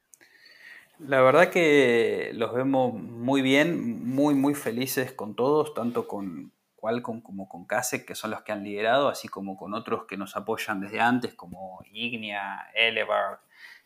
[0.99, 7.21] La verdad que los vemos muy bien, muy, muy felices con todos, tanto con Qualcomm
[7.21, 10.35] como con CASEC, que son los que han liderado, así como con otros que nos
[10.35, 13.39] apoyan desde antes, como Ignia, Elevar,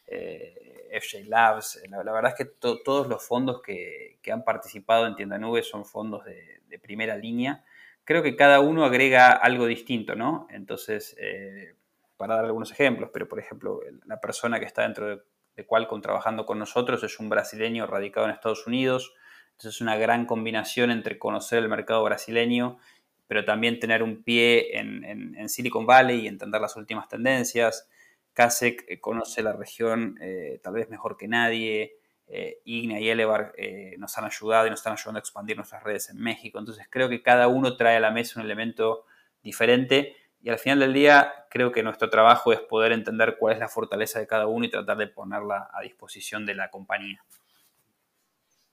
[0.07, 1.81] eh, FJ Labs.
[1.89, 6.23] La, verdad es que todos los fondos que, han participado en Tienda Nube son fondos
[6.25, 7.63] de, primera línea.
[8.03, 10.47] Creo que cada uno agrega algo distinto, ¿no?
[10.49, 11.75] Entonces, eh,
[12.17, 15.21] para dar algunos ejemplos, pero por ejemplo, la persona que está dentro de,
[15.55, 19.13] de Qualcomm trabajando con nosotros es un brasileño radicado en Estados Unidos.
[19.51, 22.79] Entonces, es una gran combinación entre conocer el mercado brasileño
[23.25, 27.89] pero también tener un pie en Silicon Valley y entender las últimas tendencias.
[28.33, 31.97] Kasek eh, conoce la región eh, tal vez mejor que nadie.
[32.27, 33.53] Eh, Ignea y Elevar
[33.97, 36.57] nos han ayudado y nos están ayudando a expandir nuestras redes en México.
[36.57, 39.05] Entonces creo que cada uno trae a la mesa un elemento
[39.43, 43.59] diferente y al final del día creo que nuestro trabajo es poder entender cuál es
[43.59, 47.23] la fortaleza de cada uno y tratar de ponerla a disposición de la compañía.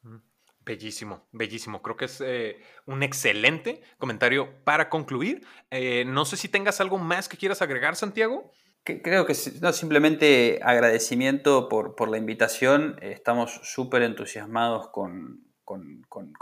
[0.03, 0.19] Mm,
[0.61, 1.83] bellísimo, bellísimo.
[1.83, 2.23] Creo que es
[2.87, 5.45] un excelente comentario para concluir.
[6.07, 8.53] no sé si tengas algo más que quieras agregar, Santiago.
[8.99, 12.97] Creo que no, simplemente agradecimiento por, la invitación.
[13.01, 15.47] Estamos súper entusiasmados con,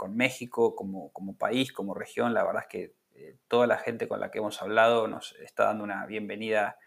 [0.09, 2.33] México como, país, como región.
[2.33, 5.65] La verdad es que eh, toda la gente con la que hemos hablado nos está
[5.65, 6.77] dando una bienvenida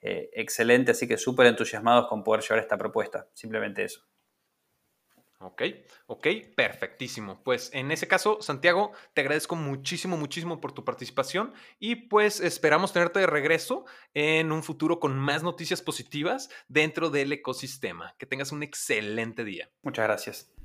[0.00, 3.26] eh, excelente, así que súper entusiasmados con poder llevar esta propuesta.
[3.32, 4.04] Simplemente eso.
[5.38, 5.62] Ok,
[6.06, 7.42] ok, perfectísimo.
[7.44, 12.92] Pues en ese caso, Santiago, te agradezco muchísimo, muchísimo por tu participación y pues esperamos
[12.92, 18.14] tenerte de regreso en un futuro con más noticias positivas dentro del ecosistema.
[18.18, 19.70] Que tengas un excelente día.
[19.82, 20.56] Muchas gracias.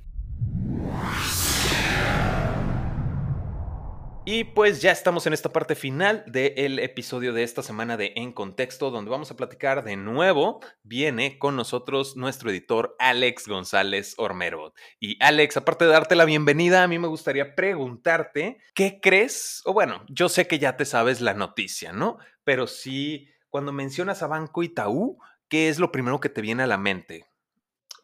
[4.24, 8.32] Y pues ya estamos en esta parte final del episodio de esta semana de En
[8.32, 10.60] Contexto, donde vamos a platicar de nuevo.
[10.84, 14.74] Viene con nosotros nuestro editor Alex González Ormero.
[15.00, 19.60] Y Alex, aparte de darte la bienvenida, a mí me gustaría preguntarte, ¿qué crees?
[19.64, 22.18] O bueno, yo sé que ya te sabes la noticia, ¿no?
[22.44, 26.68] Pero sí, cuando mencionas a Banco Itaú, ¿qué es lo primero que te viene a
[26.68, 27.26] la mente?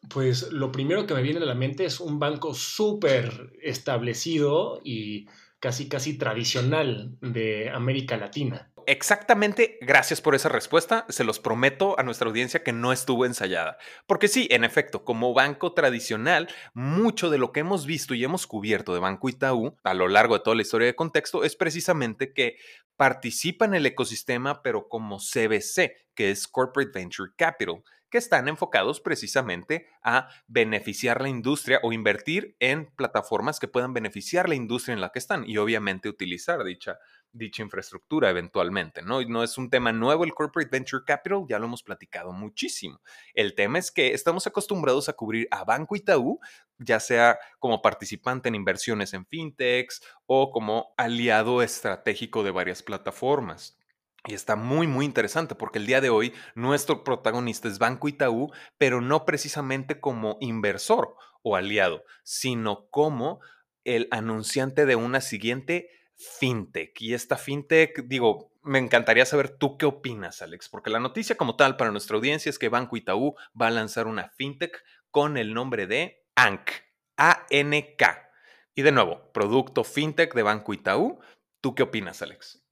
[0.09, 5.27] Pues lo primero que me viene a la mente es un banco súper establecido y
[5.59, 8.71] casi, casi tradicional de América Latina.
[8.85, 11.05] Exactamente, gracias por esa respuesta.
[11.09, 13.77] Se los prometo a nuestra audiencia que no estuvo ensayada.
[14.07, 18.47] Porque sí, en efecto, como banco tradicional, mucho de lo que hemos visto y hemos
[18.47, 22.33] cubierto de Banco Itaú a lo largo de toda la historia de contexto es precisamente
[22.33, 22.57] que
[22.97, 28.99] participa en el ecosistema, pero como CBC, que es Corporate Venture Capital que están enfocados
[28.99, 35.01] precisamente a beneficiar la industria o invertir en plataformas que puedan beneficiar la industria en
[35.01, 36.97] la que están y obviamente utilizar dicha,
[37.31, 39.21] dicha infraestructura eventualmente, ¿no?
[39.21, 43.01] No es un tema nuevo el Corporate Venture Capital, ya lo hemos platicado muchísimo.
[43.33, 46.39] El tema es que estamos acostumbrados a cubrir a Banco Itaú,
[46.77, 53.78] ya sea como participante en inversiones en fintechs o como aliado estratégico de varias plataformas.
[54.27, 58.51] Y está muy, muy interesante porque el día de hoy nuestro protagonista es Banco Itaú,
[58.77, 63.39] pero no precisamente como inversor o aliado, sino como
[63.83, 67.01] el anunciante de una siguiente fintech.
[67.01, 71.55] Y esta fintech, digo, me encantaría saber tú qué opinas, Alex, porque la noticia como
[71.55, 75.53] tal para nuestra audiencia es que Banco Itaú va a lanzar una fintech con el
[75.53, 76.69] nombre de ANC,
[77.17, 78.29] A-N-K.
[78.75, 81.19] Y de nuevo, producto fintech de Banco Itaú.
[81.61, 82.63] ¿Tú qué opinas, Alex?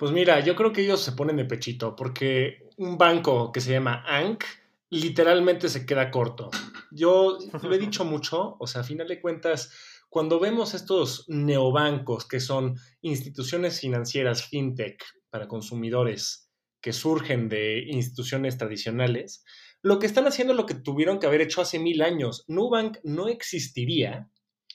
[0.00, 3.72] Pues mira, yo creo que ellos se ponen de pechito porque un banco que se
[3.72, 4.44] llama ANC
[4.88, 6.48] literalmente se queda corto.
[6.90, 9.70] Yo lo he dicho mucho, o sea, a final de cuentas,
[10.08, 18.56] cuando vemos estos neobancos que son instituciones financieras fintech para consumidores que surgen de instituciones
[18.56, 19.44] tradicionales,
[19.82, 22.46] lo que están haciendo es lo que tuvieron que haber hecho hace mil años.
[22.48, 24.30] Nubank no existiría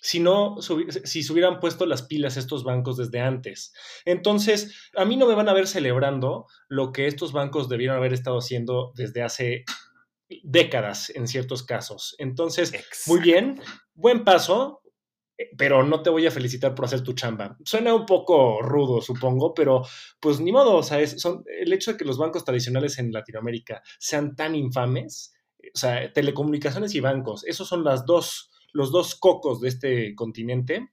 [0.06, 3.74] si no, si se hubieran puesto las pilas estos bancos desde antes.
[4.06, 8.14] Entonces, a mí no me van a ver celebrando lo que estos bancos debieron haber
[8.14, 9.66] estado haciendo desde hace
[10.44, 12.16] décadas en ciertos casos.
[12.20, 12.72] Entonces,
[13.08, 13.60] muy bien,
[13.96, 14.84] buen paso,
[15.58, 17.58] pero no te voy a felicitar por hacer tu chamba.
[17.66, 19.82] Suena un poco rudo, supongo, pero
[20.20, 23.82] pues ni modo, o sea, son, el hecho de que los bancos tradicionales en Latinoamérica
[23.98, 25.34] sean tan infames,
[25.74, 30.92] o sea, telecomunicaciones y bancos, esos son las dos los dos cocos de este continente,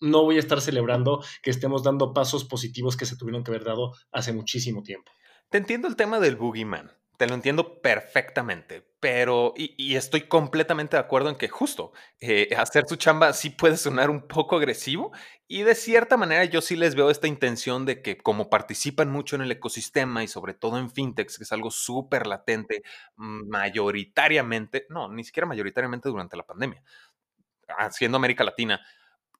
[0.00, 3.62] no voy a estar celebrando que estemos dando pasos positivos que se tuvieron que haber
[3.62, 5.12] dado hace muchísimo tiempo.
[5.48, 6.90] Te entiendo el tema del boogeyman.
[7.16, 12.84] Te lo entiendo perfectamente, pero y, estoy completamente de acuerdo en que justo eh, hacer
[12.88, 15.12] su chamba sí puede sonar un poco agresivo
[15.46, 19.36] y de cierta manera yo sí les veo esta intención de que como participan mucho
[19.36, 22.82] en el ecosistema y sobre todo en fintechs, que es algo súper latente,
[23.16, 26.82] mayoritariamente, no, ni siquiera mayoritariamente durante la pandemia,
[27.76, 28.80] haciendo América Latina,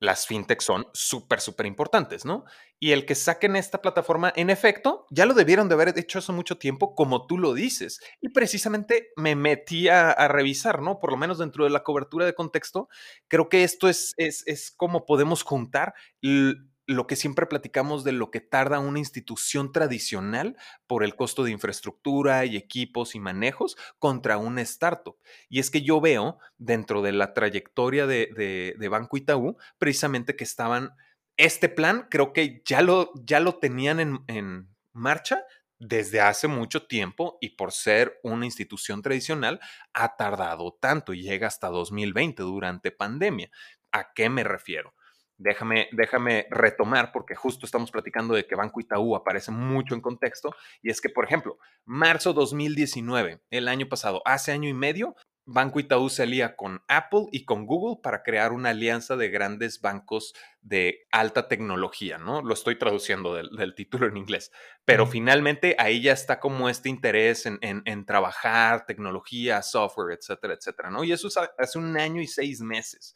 [0.05, 2.45] las fintechs son súper, súper importantes, ¿no?
[2.79, 6.33] Y el que saquen esta plataforma, en efecto, ya lo debieron de haber hecho hace
[6.33, 8.01] mucho tiempo, como tú lo dices.
[8.21, 10.99] Y precisamente me metí a, revisar, ¿no?
[11.01, 12.89] Por lo menos dentro de la cobertura de contexto,
[13.29, 15.95] creo que esto es, es, es como podemos juntar
[16.87, 21.51] lo que siempre platicamos de lo que tarda una institución tradicional por el costo de
[21.51, 25.17] infraestructura y equipos y manejos contra una startup.
[25.49, 30.91] Y es que yo veo dentro de la trayectoria de, Banco Itaú precisamente que estaban,
[31.37, 35.45] este plan creo que ya lo, ya lo tenían en, en marcha
[35.79, 39.61] desde hace mucho tiempo y por ser una institución tradicional
[39.93, 43.51] ha tardado tanto y llega hasta 2020 durante pandemia.
[43.91, 44.95] ¿A qué me refiero?
[45.37, 50.55] Déjame, déjame retomar porque justo estamos platicando de que Banco Itaú aparece mucho en contexto
[50.81, 55.17] y es que, por ejemplo, marzo 2019, el año pasado, hace año y medio,
[55.47, 59.81] Banco Itaú se alía con Apple y con Google para crear una alianza de grandes
[59.83, 62.41] bancos de alta tecnología, ¿no?
[62.41, 64.53] Lo estoy traduciendo del, título en inglés,
[64.87, 70.91] pero finalmente ahí ya está como este interés en, en, trabajar tecnología, software, etcétera, etcétera,
[70.91, 71.05] ¿no?
[71.05, 73.15] Y eso hace un año y seis meses.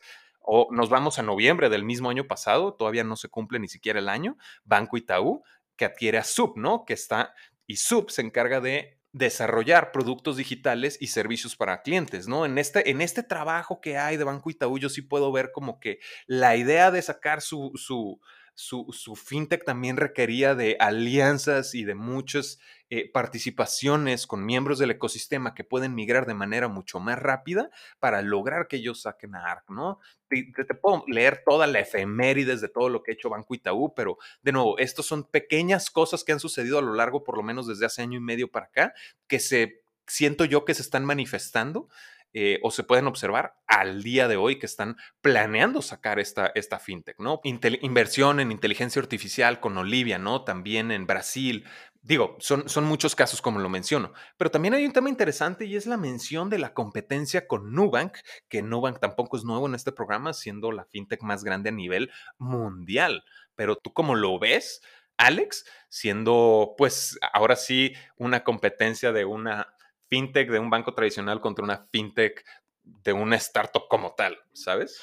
[0.50, 3.98] O nos vamos a noviembre del mismo año pasado, todavía no se cumple ni siquiera
[3.98, 5.42] el año, Banco Itaú,
[5.76, 6.86] que adquiere a Sub, ¿no?
[6.86, 7.34] Que está,
[7.66, 12.46] y Sub se encarga de desarrollar productos digitales y servicios para clientes, ¿no?
[12.46, 15.80] En este, en este trabajo que hay de Banco Itaú, yo sí puedo ver como
[15.80, 18.18] que la idea de sacar su, su,
[18.58, 22.58] su, fintech también requería de alianzas y de muchas
[22.90, 27.70] eh, participaciones con miembros del ecosistema que pueden migrar de manera mucho más rápida
[28.00, 30.00] para lograr que ellos saquen a ARC, ¿no?
[30.28, 34.18] Te, puedo leer toda la efemérides de todo lo que ha hecho Banco Itaú, pero
[34.42, 37.68] de nuevo, estos son pequeñas cosas que han sucedido a lo largo, por lo menos
[37.68, 38.92] desde hace año y medio para acá,
[39.28, 41.88] que se siento yo que se están manifestando
[42.32, 46.78] eh, o se pueden observar al día de hoy que están planeando sacar esta, esta
[46.78, 47.40] fintech, ¿no?
[47.42, 50.44] inversión en inteligencia artificial con Olivia, ¿no?
[50.44, 51.64] También en Brasil.
[52.02, 55.76] Digo, son, son muchos casos como lo menciono, pero también hay un tema interesante y
[55.76, 58.18] es la mención de la competencia con Nubank,
[58.48, 62.10] que Nubank tampoco es nuevo en este programa, siendo la fintech más grande a nivel
[62.38, 63.24] mundial.
[63.54, 64.82] Pero tú cómo lo ves,
[65.16, 69.74] Alex, siendo pues ahora sí una competencia de una
[70.08, 72.44] fintech de un banco tradicional contra una fintech
[72.82, 75.00] de una startup como tal, ¿sabes?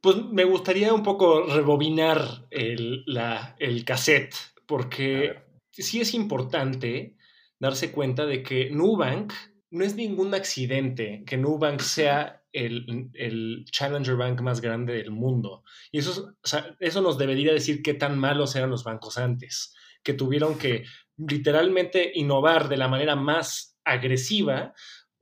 [0.00, 4.34] Pues me gustaría un poco rebobinar el, la, el cassette,
[4.66, 7.16] porque sí es importante
[7.58, 9.32] darse cuenta de que Nubank
[9.70, 15.62] no es ningún accidente que Nubank sea el, el, Challenger Bank más grande del mundo.
[15.92, 19.74] Y eso, o sea, eso nos debería decir qué tan malos eran los bancos antes,
[20.02, 20.84] que tuvieron que
[21.16, 24.74] literalmente innovar de la manera más agresiva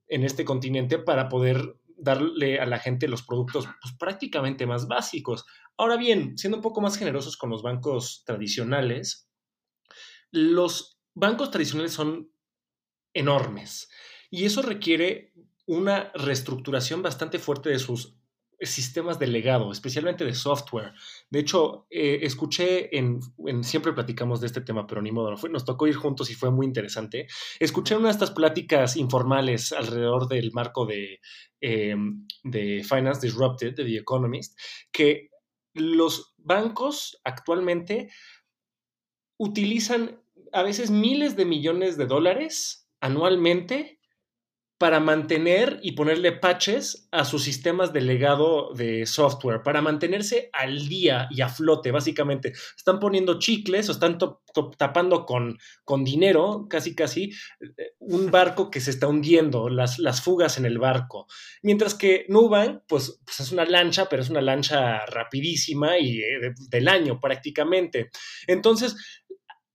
[0.07, 5.45] en este continente para poder darle a la gente los productos pues, prácticamente más básicos.
[5.77, 9.29] Ahora bien, siendo un poco más generosos con los bancos tradicionales,
[10.31, 12.31] los bancos tradicionales son
[13.15, 13.89] enormes
[14.31, 15.33] y eso requiere
[15.67, 18.18] una reestructuración bastante fuerte de sus
[18.61, 20.93] sistemas de legado, especialmente de software.
[21.31, 23.21] De hecho, eh, escuché en,
[23.63, 26.67] siempre platicamos de este tema, pero ni modo, nos tocó ir juntos y fue muy
[26.67, 27.27] interesante.
[27.61, 31.21] Escuché una de estas pláticas informales alrededor del marco de,
[31.61, 34.59] em, de Finance Disrupted, de The Economist,
[34.93, 35.31] que
[35.75, 38.11] los bancos actualmente
[39.39, 40.21] utilizan
[40.53, 43.98] a veces miles de millones de dólares anualmente
[44.79, 50.89] para mantener y ponerle patches a sus sistemas de legado de software, para mantenerse al
[50.89, 52.53] día y a flote, básicamente.
[52.77, 54.19] Están poniendo chicles o están
[54.77, 60.23] tapando con, con dinero, casi casi, eh, un barco que se está hundiendo, las, las
[60.23, 61.27] fugas en el barco.
[61.63, 66.55] Mientras que Nubank, pues, pues es una lancha, pero es una lancha rapidísima y eh,
[66.71, 68.11] del año prácticamente.
[68.47, 68.95] Entonces,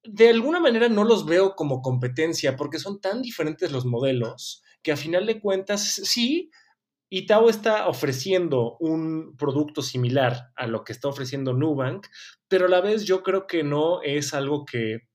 [0.06, 4.91] de alguna manera no los veo como competencia porque son tan diferentes los modelos que
[4.91, 6.51] a final de cuentas sí,
[7.09, 12.07] Itaú está ofreciendo un producto similar a lo que está ofreciendo Nubank,
[12.47, 15.07] pero a la vez yo creo que no es algo que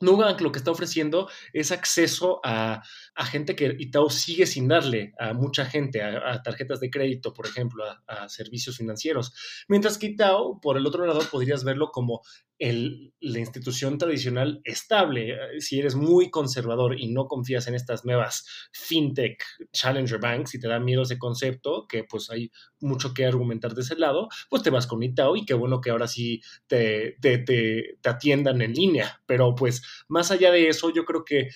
[0.00, 2.82] Nubank lo que está ofreciendo es acceso a,
[3.24, 7.84] gente que Itaú sigue sin darle a mucha gente, a, tarjetas de crédito, por ejemplo,
[8.06, 9.32] a, servicios financieros.
[9.68, 12.22] Mientras que Itaú, por el otro lado, podrías verlo como
[12.60, 15.34] la institución tradicional estable.
[15.60, 19.42] Si eres muy conservador y no confías en estas nuevas fintech
[19.72, 22.50] challenger banks y te da miedo ese concepto, que pues hay
[22.80, 25.90] mucho que argumentar de ese lado, pues te vas con Itaú y qué bueno que
[25.90, 29.22] ahora sí te, te, te, atiendan en línea.
[29.24, 31.48] Pero pues más allá de eso, yo creo que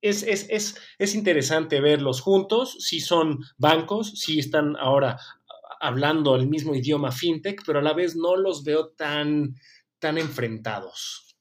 [0.00, 5.18] es, es, es, es, interesante verlos juntos, si son bancos, si están ahora
[5.80, 9.54] hablando el mismo idioma fintech, pero a la vez no los veo tan
[9.98, 11.36] tan enfrentados?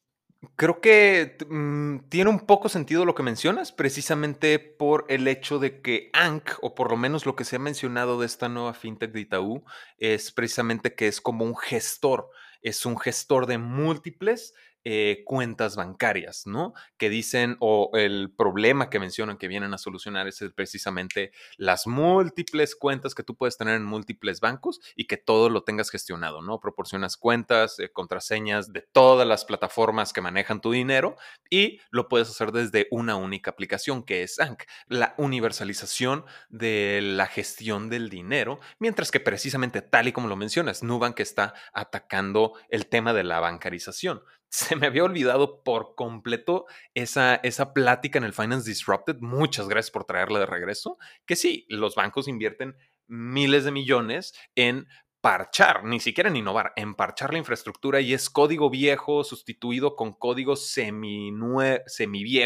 [0.56, 5.82] Creo que mm, tiene un poco sentido lo que mencionas, precisamente por el hecho de
[5.82, 9.12] que ANC, o por lo menos lo que se ha mencionado de esta nueva fintech
[9.12, 9.64] de Itaú,
[9.98, 12.30] es precisamente que es como un gestor,
[12.62, 14.54] es un gestor de múltiples
[14.84, 16.74] eh, cuentas bancarias, ¿no?
[16.98, 22.76] Que dicen, o el problema que mencionan que vienen a solucionar es precisamente las múltiples
[22.76, 26.60] cuentas que tú puedes tener en múltiples bancos y que todo lo tengas gestionado, ¿no?
[26.60, 31.18] Proporcionas cuentas, eh, contraseñas de todas las plataformas que manejan tu dinero
[31.50, 37.28] y lo puedes hacer desde una única aplicación que es ANC, la universalización de la
[37.28, 42.88] gestión del dinero, mientras que precisamente tal y como lo mencionas, Nubank está atacando el
[42.88, 48.34] tema de la bancarización se me había olvidado por completo esa, esa plática en el
[48.34, 49.18] Finance Disrupted.
[49.20, 50.98] Muchas gracias por traerla de regreso.
[51.26, 52.78] Que sí, los bancos invierten
[53.08, 54.88] miles de millones en
[55.22, 60.14] parchar, ni siquiera en innovar, en parchar la infraestructura y es código viejo sustituido con
[60.14, 61.34] código semi,
[61.88, 62.46] semi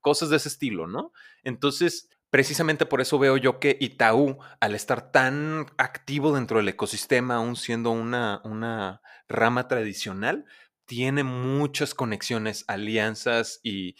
[0.00, 1.12] cosas de ese estilo, ¿no?
[1.42, 7.36] Entonces, precisamente por eso veo yo que Itaú, al estar tan activo dentro del ecosistema,
[7.36, 10.46] aún siendo una, una rama tradicional,
[10.86, 13.96] tiene muchas conexiones, alianzas y,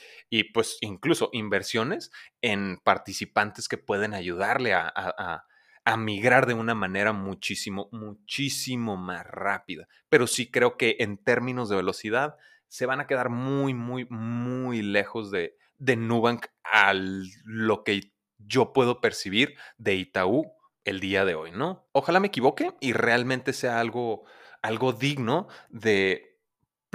[0.55, 2.11] pues incluso inversiones
[2.41, 5.45] en participantes que pueden ayudarle a,
[5.87, 9.87] a migrar de una manera muchísimo, muchísimo más rápida.
[10.09, 14.83] Pero sí creo que en términos de velocidad se van a quedar muy, muy, muy
[14.83, 20.53] lejos de, de Nubank a lo que yo puedo percibir de Itaú
[20.85, 21.89] el día de hoy, ¿no?
[21.93, 24.25] Ojalá me equivoque y realmente sea algo,
[24.63, 26.36] algo digno de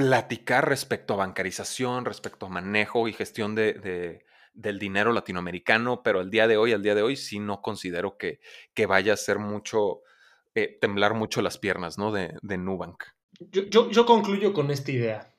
[0.01, 4.23] platicar respecto a bancarización, respecto a manejo y gestión de,
[4.53, 8.17] del dinero latinoamericano, pero el día de hoy, al día de hoy, sí no considero
[8.17, 8.39] que,
[8.73, 10.01] que vaya a ser mucho,
[10.55, 12.11] eh, temblar mucho las piernas, ¿no?
[12.11, 13.03] De, de Nubank.
[13.51, 15.33] Yo, yo, concluyo con esta idea.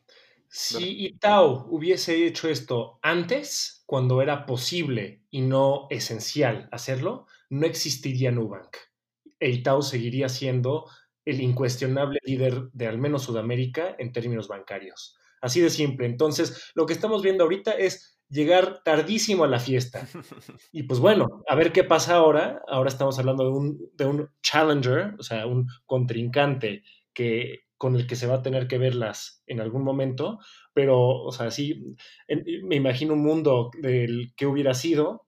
[0.48, 8.30] Si Itao hubiese hecho esto antes, cuando era posible y no esencial hacerlo, no existiría
[8.30, 8.76] Nubank.
[9.40, 10.86] E Itao seguiría siendo
[11.24, 15.16] el incuestionable líder de al menos Sudamérica en términos bancarios.
[15.40, 16.06] Así de simple.
[16.06, 20.06] Entonces, lo que estamos viendo ahorita es llegar tardísimo a la fiesta.
[20.72, 22.62] Y pues bueno, a ver qué pasa ahora.
[22.66, 28.06] Ahora estamos hablando de un, de un challenger, o sea, un contrincante que, con el
[28.06, 30.38] que se va a tener que verlas en algún momento,
[30.72, 31.96] pero, o sea, sí,
[32.62, 35.26] me imagino un mundo del que hubiera sido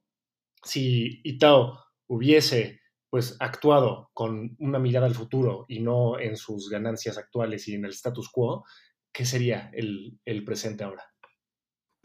[0.62, 2.80] si Itao hubiese
[3.14, 7.84] pues actuado con una mirada al futuro y no en sus ganancias actuales y en
[7.84, 8.64] el status quo,
[9.12, 11.13] ¿qué sería el, presente ahora?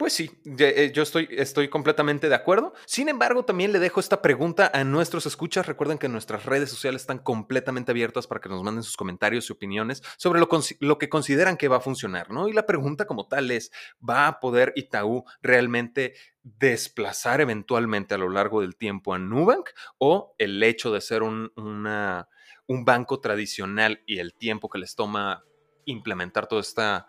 [0.00, 2.72] Pues sí, eh, yo estoy, estoy completamente de acuerdo.
[2.86, 5.66] Sin embargo, también le dejo esta pregunta a nuestros escuchas.
[5.66, 9.52] Recuerden que nuestras redes sociales están completamente abiertas para que nos manden sus comentarios y
[9.52, 10.48] opiniones sobre lo,
[10.78, 12.48] lo que consideran que va a funcionar, ¿no?
[12.48, 18.30] Y la pregunta como tal es, ¿va a poder Itaú realmente desplazar eventualmente a lo
[18.30, 24.18] largo del tiempo a Nubank o el hecho de ser un, un banco tradicional y
[24.18, 25.44] el tiempo que les toma
[25.84, 27.06] implementar toda esta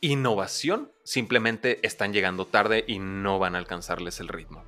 [0.00, 4.64] innovación, simplemente están llegando tarde y no van a alcanzarles el ritmo.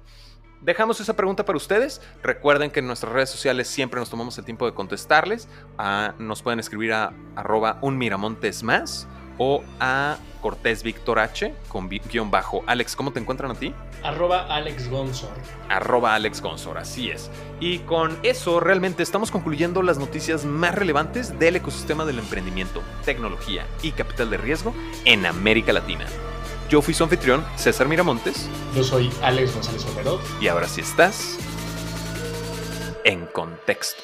[0.61, 2.01] Dejamos esa pregunta para ustedes.
[2.23, 5.49] Recuerden que en nuestras redes sociales siempre nos tomamos el tiempo de contestarles.
[5.77, 9.09] Ah, nos pueden escribir a arroba un miramontes más
[9.39, 12.63] o a Cortés Víctor H con guion bajo.
[12.67, 13.73] Alex, ¿cómo te encuentran a ti?
[14.03, 15.33] Arroba Alex Gonzor.
[15.69, 17.31] Arroba Alex Gonzor, así es.
[17.61, 23.67] Y con eso realmente estamos concluyendo las noticias más relevantes del ecosistema del emprendimiento, tecnología
[23.83, 24.75] y capital de riesgo
[25.05, 26.07] en América Latina.
[26.69, 28.49] Yo fui su anfitrión, César Miramontes.
[28.75, 30.21] Yo soy Alex González Romero.
[30.41, 31.39] Y ahora sí estás
[33.05, 34.03] en contexto.